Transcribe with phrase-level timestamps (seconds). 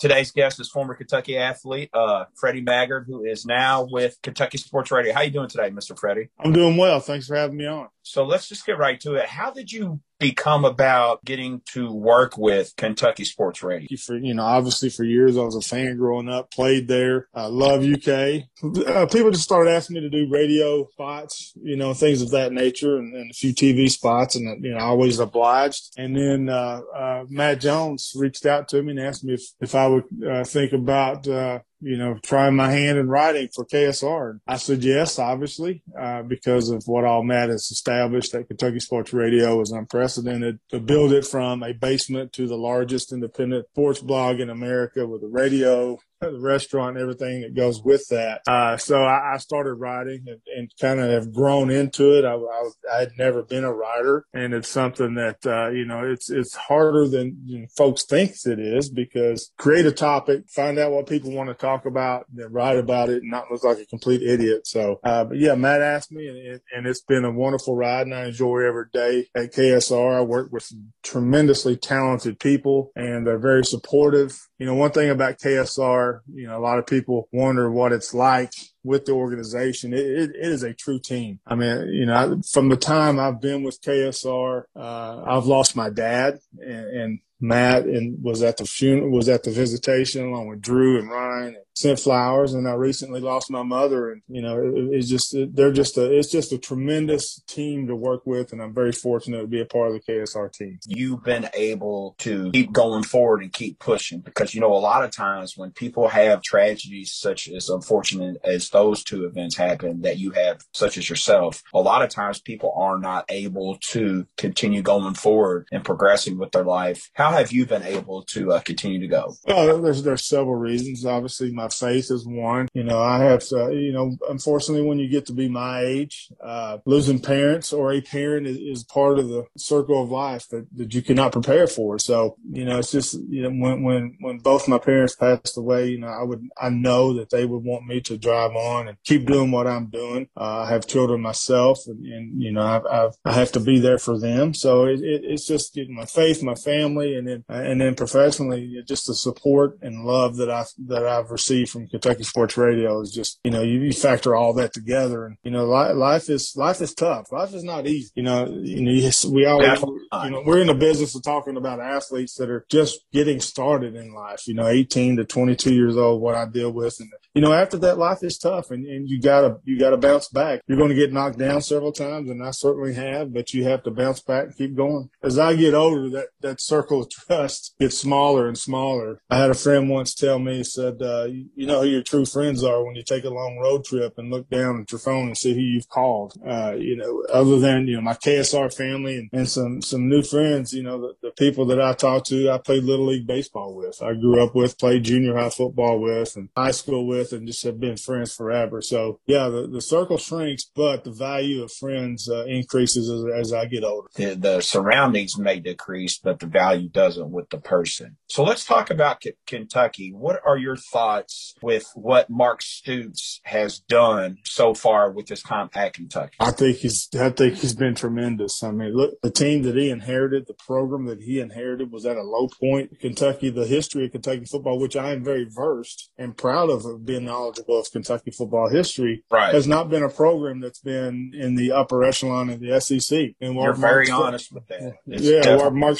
[0.00, 4.90] Today's guest is former Kentucky athlete uh, Freddie Maggard, who is now with Kentucky Sports
[4.90, 5.12] Radio.
[5.12, 5.96] How you doing today, Mr.
[5.96, 6.30] Freddie?
[6.42, 7.00] I'm doing well.
[7.00, 7.88] Thanks for having me on.
[8.02, 9.26] So let's just get right to it.
[9.26, 13.88] How did you become about getting to work with Kentucky Sports Radio?
[13.96, 17.28] For you know, obviously for years I was a fan growing up, played there.
[17.34, 18.44] I love UK.
[18.86, 22.52] Uh, people just started asking me to do radio spots, you know, things of that
[22.52, 25.92] nature, and, and a few TV spots, and you know, I always obliged.
[25.96, 29.74] And then uh, uh, Matt Jones reached out to me and asked me if if
[29.74, 34.40] I would uh, think about uh, you know, trying my hand in writing for KSR.
[34.46, 39.12] I said yes, obviously, uh, because of what all Matt has established that Kentucky Sports
[39.12, 44.40] Radio is unprecedented to build it from a basement to the largest independent sports blog
[44.40, 48.42] in America with a radio, the restaurant, and everything that goes with that.
[48.46, 52.26] Uh, so I, I, started writing and, and, kind of have grown into it.
[52.26, 56.04] I, I, I, had never been a writer, and it's something that uh, you know
[56.04, 60.78] it's it's harder than you know, folks think it is because create a topic, find
[60.78, 63.78] out what people want to talk about, then write about it, and not look like
[63.78, 64.66] a complete idiot.
[64.66, 68.14] So, uh, but yeah, Matt asked me, and, and it's been a wonderful ride, and
[68.14, 70.18] I enjoy every day at KSR.
[70.18, 70.70] I work with
[71.02, 74.49] tremendously talented people, and they're very supportive.
[74.60, 78.12] You know, one thing about KSR you know, a lot of people wonder what it's
[78.12, 78.52] like
[78.84, 79.94] with the organization.
[79.94, 81.40] It, it, it is a true team.
[81.46, 85.88] I mean, you know, from the time I've been with KSR, uh, I've lost my
[85.88, 90.60] dad and, and Matt and was at the funeral, was at the visitation along with
[90.60, 92.54] Drew and Ryan and sent flowers.
[92.54, 96.16] And I recently lost my mother and, you know, it, it's just, they're just a,
[96.16, 98.52] it's just a tremendous team to work with.
[98.52, 100.78] And I'm very fortunate to be a part of the KSR team.
[100.86, 105.04] You've been able to keep going forward and keep pushing because, you know, a lot
[105.04, 110.18] of times when people have tragedies such as unfortunate as those two events happen that
[110.18, 114.82] you have, such as yourself, a lot of times people are not able to continue
[114.82, 117.10] going forward and progressing with their life.
[117.14, 119.34] How have you been able to uh, continue to go?
[119.46, 121.04] Well, there's there's several reasons.
[121.04, 122.68] Obviously, my faith is one.
[122.74, 126.28] You know, I have to, you know, unfortunately, when you get to be my age,
[126.42, 130.66] uh, losing parents or a parent is, is, part of the circle of life that,
[130.76, 131.98] that you cannot prepare for.
[131.98, 135.88] So, you know, it's just, you know, when, when, when both my parents passed away,
[135.88, 138.96] you know, I would, I know that they would want me to drive on and
[139.04, 140.28] keep doing what I'm doing.
[140.36, 143.78] Uh, I have children myself and, and you know, I've, I've, I have to be
[143.78, 144.54] there for them.
[144.54, 147.94] So it, it, it's just you know, my faith, my family, and then, and then
[147.94, 153.00] professionally, just the support and love that I, that I've received from Kentucky Sports Radio
[153.00, 156.28] is just, you know, you, you factor all that together and, you know, li- life
[156.28, 157.32] is, life is tough.
[157.32, 158.10] Life is not easy.
[158.14, 161.80] You know, you know, we always, you know, we're in the business of talking about
[161.80, 166.22] athletes that are just getting started in life, you know, 18 to 22 years old,
[166.22, 166.98] what I deal with.
[167.00, 170.28] And, you know, after that, life is tough and, and you gotta, you gotta bounce
[170.28, 170.62] back.
[170.66, 173.82] You're going to get knocked down several times and I certainly have, but you have
[173.84, 175.10] to bounce back and keep going.
[175.22, 179.22] As I get older, that, that circle of trust gets smaller and smaller.
[179.30, 182.24] I had a friend once tell me, he said, uh, you know who your true
[182.24, 185.28] friends are when you take a long road trip and look down at your phone
[185.28, 186.34] and see who you've called.
[186.46, 190.22] Uh, you know, other than, you know, my KSR family and, and some, some new
[190.22, 193.74] friends, you know, the, the people that I talk to, I played little league baseball
[193.74, 197.46] with, I grew up with, played junior high football with and high school with and
[197.46, 198.80] just have been friends forever.
[198.82, 203.52] So yeah, the, the circle shrinks, but the value of friends uh, increases as, as
[203.52, 204.08] I get older.
[204.14, 208.16] The, the surroundings may decrease, but the value doesn't with the person.
[208.28, 210.12] So let's talk about K- Kentucky.
[210.12, 215.70] What are your thoughts with what Mark Stoops has done so far with his time
[215.74, 216.36] at Kentucky?
[216.40, 218.62] I think he's I think he's been tremendous.
[218.62, 222.16] I mean, look, the team that he inherited, the program that he inherited was at
[222.16, 223.00] a low point.
[223.00, 227.24] Kentucky, the history of Kentucky football, which I am very versed and proud of being
[227.24, 229.54] knowledgeable of Kentucky football history, right.
[229.54, 233.18] has not been a program that's been in the upper echelon of the SEC.
[233.40, 234.94] And You're very Mark, honest with that.
[235.06, 235.98] It's yeah, Mark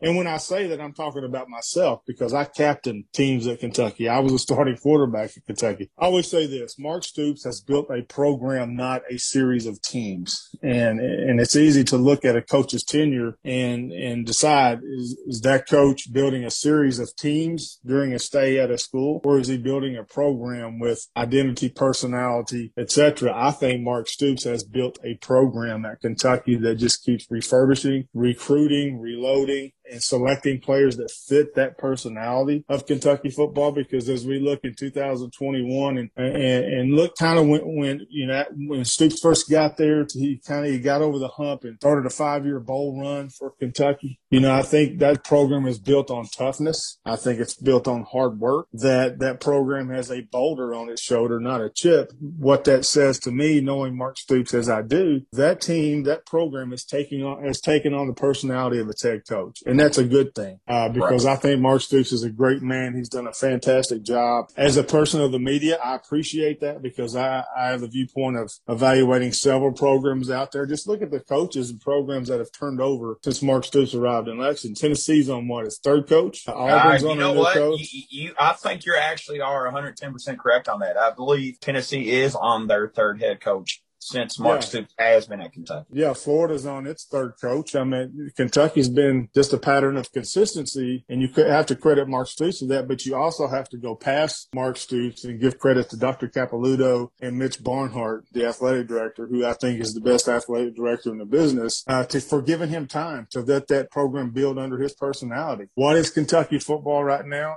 [0.00, 4.08] and when I say that, I'm talking about myself because I captained teams at Kentucky.
[4.08, 5.90] I was a starting starting quarterback at Kentucky.
[5.98, 10.50] I always say this, Mark Stoops has built a program, not a series of teams.
[10.62, 15.40] And, and it's easy to look at a coach's tenure and, and decide is, is
[15.42, 19.48] that coach building a series of teams during a stay at a school or is
[19.48, 20.41] he building a program
[20.78, 23.32] with identity, personality, etc.?
[23.34, 29.00] I think Mark Stoops has built a program at Kentucky that just keeps refurbishing, recruiting,
[29.00, 33.72] reloading, and selecting players that fit that personality of Kentucky football.
[33.72, 38.26] Because as we look in 2021 and and, and look kind of when, when you
[38.26, 41.76] know when Stoops first got there, he kind of he got over the hump and
[41.76, 44.18] started a five year bowl run for Kentucky.
[44.30, 46.98] You know, I think that program is built on toughness.
[47.04, 48.68] I think it's built on hard work.
[48.72, 52.12] That that program has a boulder on its shoulder, not a chip.
[52.18, 56.72] What that says to me, knowing Mark Stoops as I do, that team, that program
[56.72, 60.04] is taking on has taken on the personality of its head coach, and that's a
[60.04, 61.32] good thing uh, because right.
[61.32, 62.94] I think Mark Stoops is a great man.
[62.94, 64.50] He's done a fantastic job.
[64.56, 68.36] As a person of the media, I appreciate that because I, I have the viewpoint
[68.36, 70.66] of evaluating several programs out there.
[70.66, 74.28] Just look at the coaches and programs that have turned over since Mark Stoops arrived
[74.28, 74.80] in Lexington.
[74.80, 76.46] Tennessee's on what his third coach.
[76.48, 77.54] Auburn's uh, you know what?
[77.54, 77.92] Coach.
[77.92, 80.96] You, you, I think you're actually are 110 percent correct on that.
[80.96, 84.66] I believe Tennessee is on their third head coach since Mark yeah.
[84.66, 85.86] Stoops has been at Kentucky.
[85.92, 87.76] Yeah, Florida's on its third coach.
[87.76, 92.26] I mean, Kentucky's been just a pattern of consistency, and you have to credit Mark
[92.26, 95.88] Stoops for that, but you also have to go past Mark Stoops and give credit
[95.90, 96.28] to Dr.
[96.28, 101.10] Capilouto and Mitch Barnhart, the athletic director, who I think is the best athletic director
[101.10, 104.78] in the business, uh, to, for giving him time to let that program build under
[104.78, 105.66] his personality.
[105.74, 107.54] What is Kentucky football right now?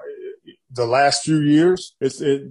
[0.75, 2.43] the last few years, it's it,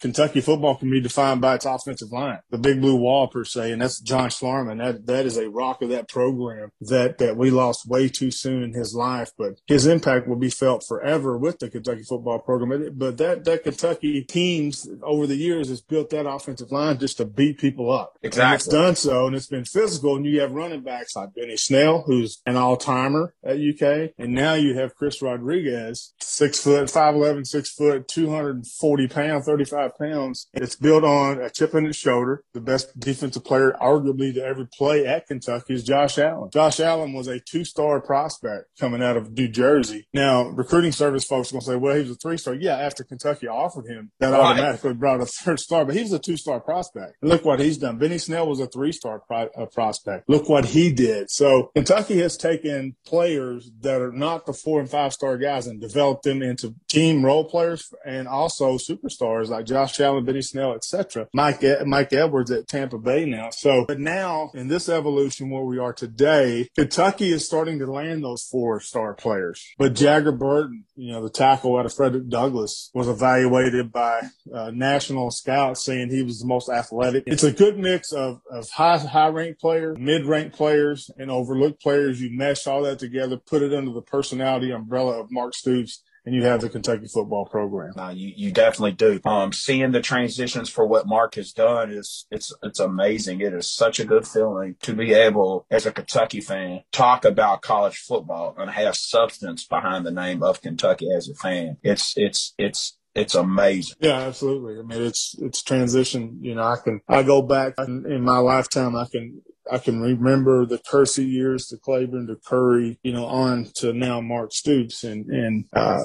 [0.00, 3.72] Kentucky football can be defined by its offensive line, the big blue wall per se,
[3.72, 4.78] and that's John Schlarman.
[4.78, 8.62] That that is a rock of that program that that we lost way too soon
[8.62, 12.90] in his life, but his impact will be felt forever with the Kentucky football program.
[12.96, 17.24] But that that Kentucky teams over the years has built that offensive line just to
[17.24, 18.18] beat people up.
[18.22, 20.16] Exactly, and it's done so, and it's been physical.
[20.16, 24.32] And you have running backs like Benny Snell, who's an all timer at UK, and
[24.32, 29.08] now you have Chris Rodriguez, six foot, five eleven, six foot, two hundred and forty
[29.08, 30.48] pound, thirty five pounds.
[30.52, 32.42] It's built on a chip in his shoulder.
[32.54, 36.50] The best defensive player, arguably, to ever play at Kentucky is Josh Allen.
[36.52, 40.06] Josh Allen was a two star prospect coming out of New Jersey.
[40.12, 42.54] Now, recruiting service folks are going to say, well, he was a three star.
[42.54, 44.40] Yeah, after Kentucky offered him, that right.
[44.40, 47.14] automatically brought a third star, but he was a two star prospect.
[47.22, 47.98] And look what he's done.
[47.98, 50.28] Benny Snell was a three star pro- uh, prospect.
[50.28, 51.30] Look what he did.
[51.30, 55.80] So Kentucky has taken players that are not the four and five star guys and
[55.80, 61.28] developed them into team role players and also superstars like Josh Allen, Benny Snell, etc.
[61.34, 63.50] Mike Mike Edwards at Tampa Bay now.
[63.50, 68.24] So, but now in this evolution where we are today, Kentucky is starting to land
[68.24, 69.62] those four star players.
[69.76, 74.70] But Jagger Burton, you know, the tackle out of Frederick Douglass, was evaluated by uh,
[74.72, 77.24] national scouts saying he was the most athletic.
[77.26, 81.82] It's a good mix of, of high high ranked players, mid ranked players, and overlooked
[81.82, 82.18] players.
[82.18, 86.34] You mesh all that together, put it under the personality umbrella of Mark Stoops and
[86.34, 87.92] you have the Kentucky football program.
[87.96, 89.20] No, you, you definitely do.
[89.24, 93.40] Um, seeing the transitions for what Mark has done is it's it's amazing.
[93.40, 97.62] It is such a good feeling to be able, as a Kentucky fan, talk about
[97.62, 101.76] college football and have substance behind the name of Kentucky as a fan.
[101.82, 103.96] It's it's it's it's amazing.
[104.00, 104.78] Yeah, absolutely.
[104.78, 106.38] I mean, it's it's transition.
[106.42, 108.96] You know, I can I go back in my lifetime.
[108.96, 113.68] I can I can remember the Curci years to Claiborne to Curry, you know, on
[113.76, 115.04] to now Mark Stoops.
[115.04, 116.04] And, and, uh,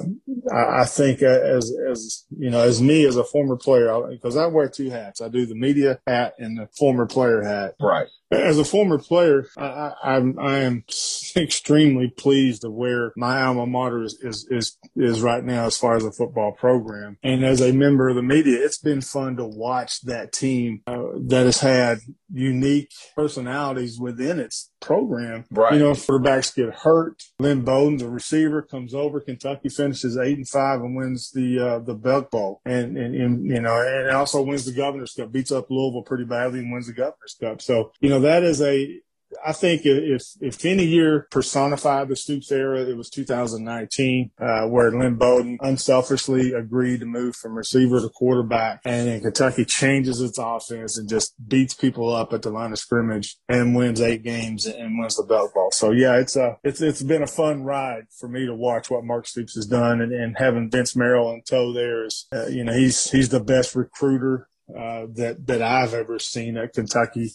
[0.52, 4.68] I, think as, as, you know, as me as a former player, because I wear
[4.68, 5.20] two hats.
[5.20, 7.74] I do the media hat and the former player hat.
[7.80, 10.84] Right as a former player, I, I, I, am
[11.36, 15.96] extremely pleased of where my alma mater is, is, is, is right now as far
[15.96, 17.18] as a football program.
[17.22, 21.02] And as a member of the media, it's been fun to watch that team uh,
[21.28, 21.98] that has had
[22.32, 25.44] unique personalities within its program.
[25.50, 25.74] Right.
[25.74, 27.22] You know, quarterbacks get hurt.
[27.38, 29.20] Lynn Bowden, the receiver, comes over.
[29.20, 33.46] Kentucky finishes eight and five and wins the uh, the Belk Bowl, and, and, and
[33.46, 35.32] you know, and also wins the Governor's Cup.
[35.32, 37.62] Beats up Louisville pretty badly and wins the Governor's Cup.
[37.62, 39.00] So you know that is a
[39.44, 44.90] I think if if any year personified the Stoops era, it was 2019, uh, where
[44.90, 50.38] Lynn Bowden unselfishly agreed to move from receiver to quarterback, and then Kentucky changes its
[50.38, 54.66] offense and just beats people up at the line of scrimmage and wins eight games
[54.66, 55.70] and wins the Belk Bowl.
[55.72, 59.04] So yeah, it's a it's it's been a fun ride for me to watch what
[59.04, 62.64] Mark Stoops has done, and, and having Vince Marrow in tow there is, uh, you
[62.64, 67.32] know, he's he's the best recruiter uh, that that I've ever seen at Kentucky.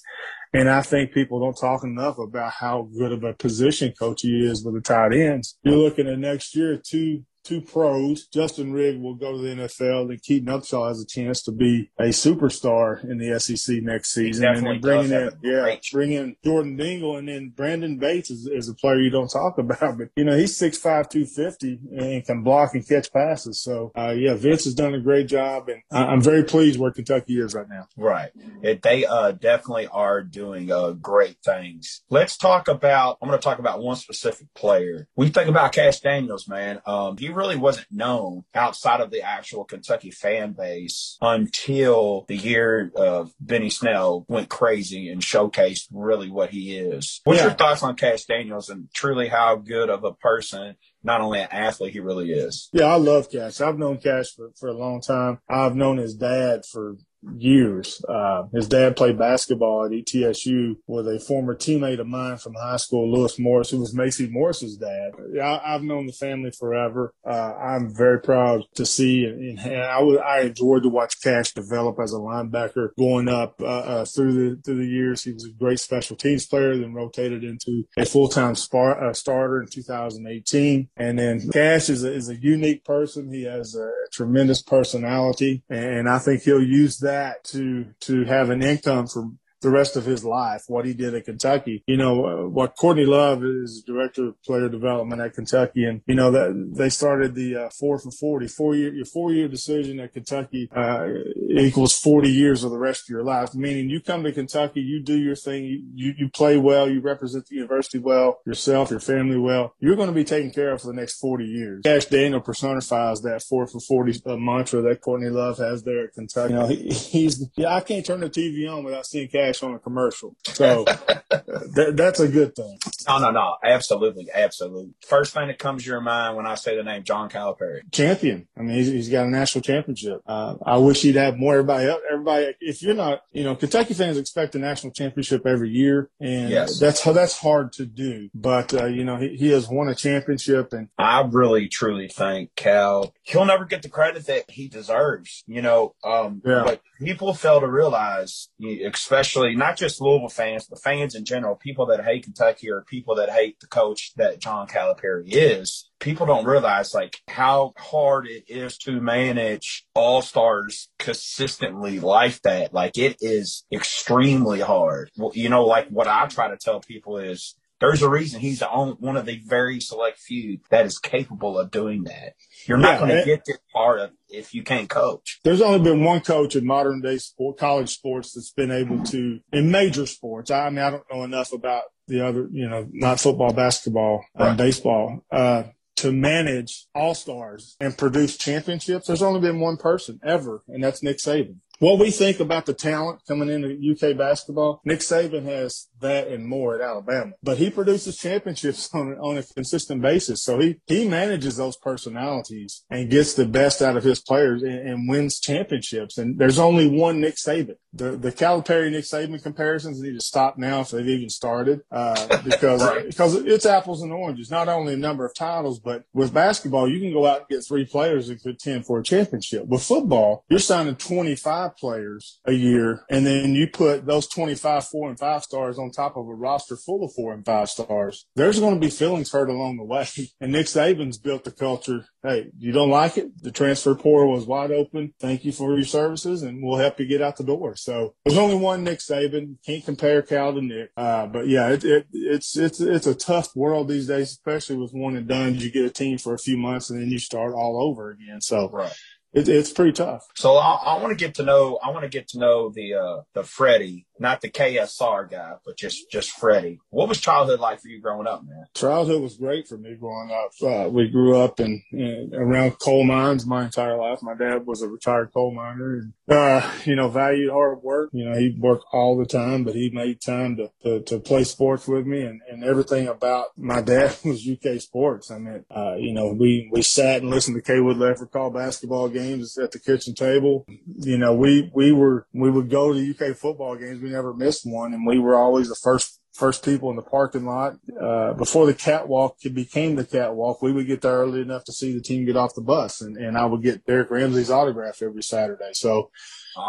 [0.53, 4.45] And I think people don't talk enough about how good of a position coach he
[4.45, 5.57] is with the tight ends.
[5.63, 8.27] You're looking at next year, two two pros.
[8.27, 11.89] Justin Rigg will go to the NFL, and Keaton Upshaw has a chance to be
[11.97, 14.45] a superstar in the SEC next season.
[14.45, 18.67] And then bringing in, yeah, bringing in Jordan Dingle, and then Brenden Bates is, is,
[18.67, 22.73] a player you don't talk about, but you know he's 6'5", 250 and can block
[22.73, 23.61] and catch passes.
[23.61, 26.91] So uh, yeah, Vince has done a great job, and I, am very pleased where
[26.91, 27.87] Kentucky is right now.
[27.95, 32.03] Right, it, they uh, definitely are doing uh, great things.
[32.09, 33.17] Let's talk about.
[33.21, 35.07] I'm going to talk about one specific player.
[35.15, 36.81] We think about Kash Daniels, man.
[36.85, 42.91] Um, he really wasn't known outside of the actual Kentucky fan base until the year
[42.95, 47.21] of Benny Snell went crazy and showcased really what he is.
[47.23, 47.45] What's yeah.
[47.45, 51.47] your thoughts on Kash Daniels and truly how good of a person not only an
[51.51, 52.69] athlete he really is.
[52.73, 53.61] Yeah, I love Kash.
[53.61, 55.39] I've known Kash for, for a long time.
[55.49, 56.97] I've known his dad for
[57.35, 58.03] years.
[58.07, 62.77] Uh, his dad played basketball at ETSU with a former teammate of mine from high
[62.77, 65.11] school, Lewis Morris, who was Macy Morris's dad.
[65.41, 67.13] I, have known the family forever.
[67.25, 71.53] Uh, I'm very proud to see, and, and I, w- I enjoyed to watch Kash
[71.53, 75.23] develop as a linebacker going up uh, uh, through the through the years.
[75.23, 79.61] He was a great special teams player, then rotated into a full time uh, starter
[79.61, 80.89] in 2018.
[80.97, 83.31] And then Kash is a, is a unique person.
[83.31, 87.06] He has a tremendous personality, and I think he'll use that
[87.45, 91.25] to to have an income from the rest of his life, what he did at
[91.25, 91.83] Kentucky.
[91.87, 95.83] You know, uh, what Courtney Love is director of player development at Kentucky.
[95.83, 99.33] And, you know, that they started the uh, four for 40, four year, your four
[99.33, 101.07] year decision at Kentucky uh,
[101.49, 103.55] equals 40 years of the rest of your life.
[103.55, 107.01] Meaning you come to Kentucky, you do your thing, you, you, you play well, you
[107.01, 109.73] represent the university well, yourself, your family well.
[109.79, 111.81] You're going to be taken care of for the next 40 years.
[111.83, 116.13] Kash Daniel personifies that four for 40 uh, mantra that Courtney Love has there at
[116.13, 116.53] Kentucky.
[116.53, 119.73] You know, he, he's, yeah, I can't turn the TV on without seeing Kash on
[119.73, 120.35] a commercial.
[120.45, 120.83] So
[121.29, 122.79] that, that's a good thing.
[123.07, 123.57] No, no, no.
[123.63, 124.27] Absolutely.
[124.33, 124.93] Absolutely.
[125.01, 127.81] First thing that comes to your mind when I say the name John Calipari.
[127.91, 128.47] Champion.
[128.57, 130.21] I mean, he's, he's got a national championship.
[130.25, 131.53] Uh, I wish he'd have more.
[131.53, 136.09] Everybody, everybody, if you're not, you know, Kentucky fans expect a national championship every year.
[136.19, 136.79] And yes.
[136.79, 138.29] that's how that's hard to do.
[138.33, 142.55] But, uh, you know, he, he has won a championship and I really truly think
[142.55, 146.63] Cal, he'll never get the credit that he deserves, you know, um, yeah.
[146.65, 148.49] but people fail to realize,
[148.85, 153.15] especially not just Louisville fans, but fans in general, people that hate Kentucky or people
[153.15, 158.45] that hate the coach that John Calipari is, people don't realize like how hard it
[158.47, 162.73] is to manage all stars consistently like that.
[162.73, 165.11] Like it is extremely hard.
[165.33, 168.71] You know, like what I try to tell people is there's a reason he's the
[168.71, 172.33] only, one of the very select few that is capable of doing that.
[172.65, 175.39] You're not yeah, going to get this far if you can't coach.
[175.43, 179.39] There's only been one coach in modern day sport, college sports that's been able to,
[179.51, 180.51] in major sports.
[180.51, 184.49] I mean, I don't know enough about the other, you know, not football, basketball, right.
[184.49, 185.23] and baseball.
[185.31, 185.63] Uh,
[185.97, 191.01] to manage all stars and produce championships, there's only been one person ever, and that's
[191.01, 195.87] Nick Saban what we think about the talent coming into UK basketball, Nick Saban has
[196.01, 200.43] that and more at Alabama, but he produces championships on, on a consistent basis.
[200.43, 204.87] So he, he manages those personalities and gets the best out of his players and,
[204.87, 206.17] and wins championships.
[206.17, 207.75] And there's only one Nick Saban.
[207.93, 212.37] The, the Calipari Nick Saban comparisons need to stop now if they've even started, uh,
[212.43, 213.07] because, right.
[213.07, 216.99] because it's apples and oranges, not only a number of titles, but with basketball, you
[216.99, 219.65] can go out and get three players and contend for a championship.
[219.67, 224.87] With football, you're signing 25 25 players a year, and then you put those 25
[224.87, 228.25] four and five stars on top of a roster full of four and five stars,
[228.35, 230.07] there's going to be feelings hurt along the way.
[230.39, 232.05] And Nick Saban's built the culture.
[232.21, 233.41] Hey, you don't like it?
[233.41, 235.13] The transfer portal was wide open.
[235.19, 237.75] Thank you for your services, and we'll help you get out the door.
[237.75, 239.55] So there's only one Nick Saban.
[239.65, 240.91] Can't compare Cal to Nick.
[240.95, 244.91] Uh, but yeah, it, it, it's it's it's a tough world these days, especially with
[244.91, 245.55] one and done.
[245.55, 248.41] You get a team for a few months, and then you start all over again.
[248.41, 248.93] So right
[249.37, 250.25] it, it's pretty tough.
[250.35, 252.95] So I, I want to get to know I want to get to know the
[252.95, 256.79] uh, the Freddie not the KSR guy, but just just Freddie.
[256.89, 258.65] What was childhood like for you growing up, man?
[258.73, 260.51] Childhood was great for me growing up.
[260.61, 264.19] Uh, we grew up in, in, around coal mines my entire life.
[264.21, 268.09] My dad was a retired coal miner, and uh, you know valued hard work.
[268.13, 271.43] You know he worked all the time, but he made time to to, to play
[271.43, 275.31] sports with me, and, and everything about my dad was UK sports.
[275.31, 279.09] I mean, uh, you know we we sat and listened to Cawood Ledford call basketball
[279.09, 280.65] games at the kitchen table.
[280.85, 284.65] You know we we were we would go to UK football games we never missed
[284.65, 287.73] one, and we were always the first first people in the parking lot.
[287.99, 291.93] Uh, before the catwalk became the catwalk, we would get there early enough to see
[291.93, 295.23] the team get off the bus, and, and I would get Derrick Ramsey's autograph every
[295.23, 295.71] Saturday.
[295.73, 296.11] So,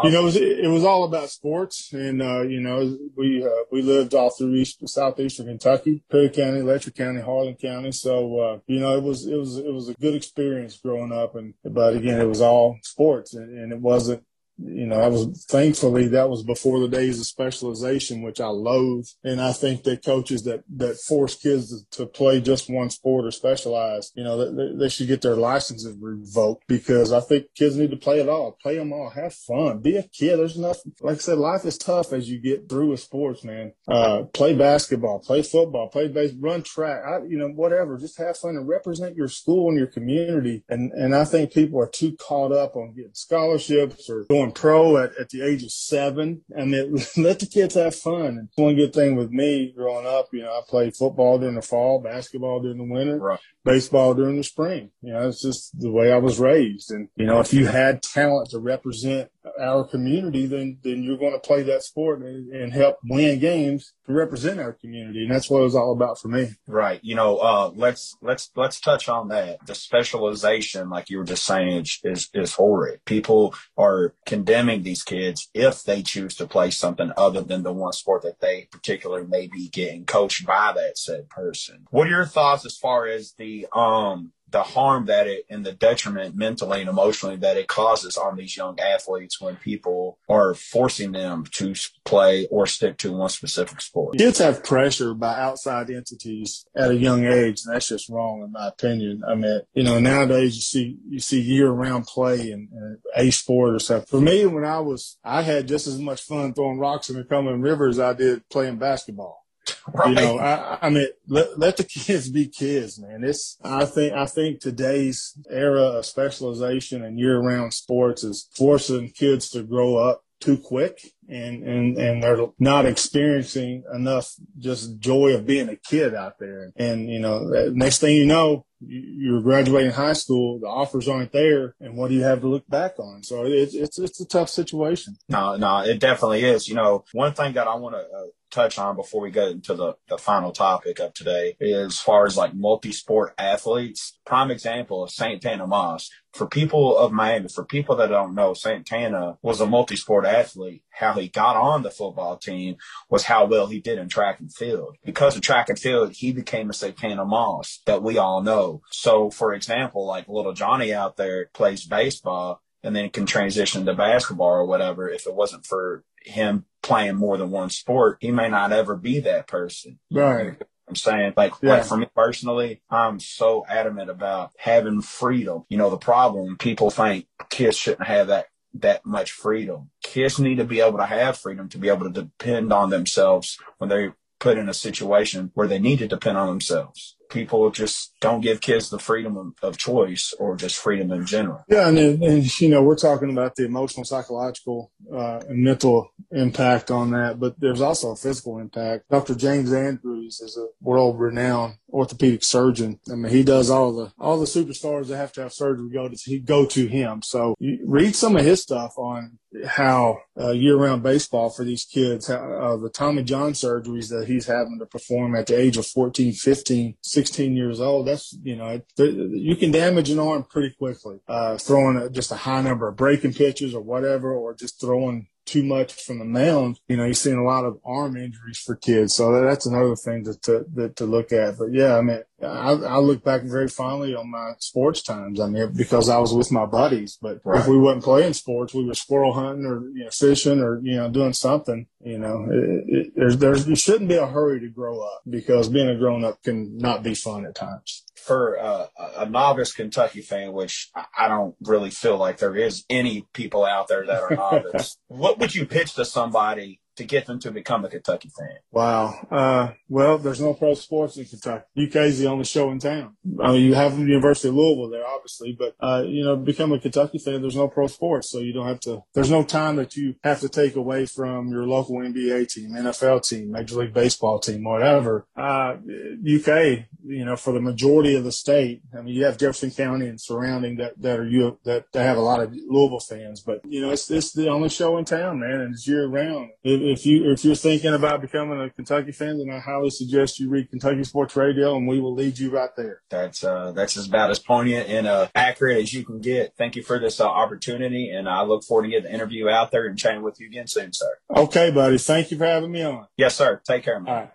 [0.03, 3.63] you know, it was, it was all about sports, and uh, you know, we uh,
[3.71, 7.91] we lived all through east southeastern Kentucky, Perry County, Letcher County, Harlan County.
[7.91, 11.35] So, uh, you know, it was it was it was a good experience growing up,
[11.35, 14.23] and but again, it was all sports, and, and it wasn't
[14.61, 19.07] you know, I was thankfully that was before the days of specialization, which I loathe.
[19.23, 23.31] And I think that coaches that, that force kids to, play just one sport or
[23.31, 27.91] specialize, you know, they, they should get their licenses revoked because I think kids need
[27.91, 30.37] to play it all, play them all, have fun, be a kid.
[30.37, 33.73] There's enough, like I said, life is tough as you get through with sports, man.
[33.87, 38.37] Uh, play basketball, play football, play base, run track, I, you know, whatever, just have
[38.37, 40.63] fun and represent your school and your community.
[40.67, 45.15] And, and I think people are too caught up on getting scholarships or pro at,
[45.17, 46.41] at the age of seven.
[46.57, 48.25] I mean, let the kids have fun.
[48.37, 51.61] And one good thing with me growing up, you know, I played football during the
[51.61, 53.39] fall, basketball during the winter, right.
[53.63, 54.91] baseball during the spring.
[55.01, 56.91] You know, it's just the way I was raised.
[56.91, 59.29] And, you know, if you had talent to represent
[59.59, 63.93] our community, then then you're going to play that sport and, and help win games
[64.05, 66.49] to represent our community, and that's what it was all about for me.
[66.67, 66.99] Right.
[67.03, 69.65] You know, uh, let's let's let's touch on that.
[69.65, 73.05] The specialization, like you were just saying, is is horrid.
[73.05, 77.93] People are condemning these kids if they choose to play something other than the one
[77.93, 81.85] sport that they particularly may be getting coached by that said person.
[81.91, 85.71] What are your thoughts as far as the um the harm that it and the
[85.71, 91.11] detriment mentally and emotionally that it causes on these young athletes when people are forcing
[91.11, 91.73] them to
[92.05, 94.17] play or stick to one specific sport.
[94.17, 98.51] Kids have pressure by outside entities at a young age, and that's just wrong in
[98.51, 99.21] my opinion.
[99.27, 102.69] I mean, you know, nowadays you see you see year round play and,
[103.15, 104.07] a sport or stuff.
[104.07, 107.23] For me, when I was, I had just as much fun throwing rocks in the
[107.23, 109.45] Cumberland River as I did playing basketball.
[109.93, 110.09] Right.
[110.09, 113.23] You know, I, I mean, let, let the kids be kids, man.
[113.23, 119.09] It's, I think, I think today's era of specialization and year round sports is forcing
[119.09, 125.33] kids to grow up too quick and, and, and they're not experiencing enough just joy
[125.33, 126.71] of being a kid out there.
[126.77, 127.41] And, you know,
[127.73, 132.15] next thing you know, you're graduating high school, the offers aren't there, and what do
[132.15, 133.23] you have to look back on?
[133.23, 135.17] So it's it's it's a tough situation.
[135.27, 136.67] No, no, it definitely is.
[136.67, 139.73] You know, one thing that I want to uh, touch on before we get into
[139.73, 144.19] the, the final topic of today is as far as like multi-sport athletes.
[144.25, 146.09] Prime example of Santana Moss.
[146.33, 150.83] For people of Miami, for people that don't know, Santana was a multi-sport athlete.
[150.89, 152.75] How he got on the football team
[153.09, 154.97] was how well he did in track and field.
[155.03, 158.81] Because of track and field, he became a Santana Moss that we all know.
[158.91, 163.93] So for example, like little Johnny out there plays baseball and then can transition to
[163.93, 165.09] basketball or whatever.
[165.09, 169.19] If it wasn't for him playing more than one sport, he may not ever be
[169.19, 169.99] that person.
[170.11, 170.57] Right.
[170.87, 171.73] I'm saying like, yeah.
[171.73, 175.65] like for me personally, I'm so adamant about having freedom.
[175.69, 179.91] You know, the problem people think kids shouldn't have that that much freedom.
[180.01, 183.59] Kids need to be able to have freedom to be able to depend on themselves
[183.77, 188.13] when they're put in a situation where they need to depend on themselves people just
[188.19, 191.63] don't give kids the freedom of, choice or just freedom in general.
[191.69, 196.91] Yeah, and, and you know we're talking about the emotional, psychological, uh, and mental impact
[196.91, 199.05] on that, but there's also a physical impact.
[199.09, 199.35] Dr.
[199.35, 202.99] James Andrews is a world-renowned orthopedic surgeon.
[203.11, 206.09] I mean, he does all the all the superstars that have to have surgery go
[206.09, 207.21] to he go to him.
[207.21, 212.35] So read some of his stuff on how uh, year-round baseball for these kids, how,
[212.35, 216.33] uh, the Tommy John surgeries that he's having to perform at the age of 14,
[216.33, 217.18] 15, 16
[217.55, 218.07] years old.
[218.07, 221.19] That's you know you can damage an arm pretty quickly.
[221.27, 225.27] Uh, throwing a, just a high number of breaking pitches or whatever, or just throwing
[225.49, 228.75] too much from the mound, you know, you're seeing a lot of arm injuries for
[228.75, 229.15] kids.
[229.15, 231.57] So that's another thing to, to, to look at.
[231.57, 235.39] But yeah, I mean, I, I look back very fondly on my sports times.
[235.39, 237.59] I mean, because I was with my buddies, but right.
[237.59, 240.95] if we wasn't playing sports, we were squirrel hunting or, you know, fishing or, you
[240.95, 244.69] know, doing something, you know, it, it, there's, there's, there shouldn't be a hurry to
[244.69, 248.85] grow up because being a grown up can not be fun at times for uh,
[249.17, 253.87] a novice Kentucky fan, which I don't really feel like there is any people out
[253.87, 257.85] there that are novice, what would you pitch to somebody to get them to become
[257.85, 258.57] a Kentucky fan?
[258.71, 259.25] Wow.
[259.31, 261.63] Uh, well, there's no pro sports in Kentucky.
[261.77, 263.15] UK is the only show in town.
[263.41, 266.73] I mean, you have the University of Louisville there, obviously, but, uh, you know, become
[266.73, 268.29] a Kentucky fan, there's no pro sports.
[268.29, 271.49] So you don't have to, there's no time that you have to take away from
[271.49, 275.25] your local NBA team, NFL team, Major League Baseball team, whatever.
[275.35, 275.77] Uh,
[276.21, 280.07] UK, you know, for the majority of the state, I mean, you have Jefferson County
[280.07, 283.81] and surrounding that, that are you, that, have a lot of Louisville fans, but, you
[283.81, 286.49] know, it's, it's the only show in town, man, and it's year round.
[286.63, 290.39] It, if you if you're thinking about becoming a Kentucky fan, then I highly suggest
[290.39, 293.01] you read Kentucky Sports Radio, and we will lead you right there.
[293.09, 296.55] That's uh, that's about as poignant and uh, accurate as you can get.
[296.57, 299.71] Thank you for this uh, opportunity, and I look forward to getting the interview out
[299.71, 301.17] there and chatting with you again soon, sir.
[301.29, 301.97] Okay, buddy.
[301.97, 303.07] Thank you for having me on.
[303.17, 303.61] Yes, sir.
[303.65, 304.13] Take care, man.
[304.13, 304.31] All right.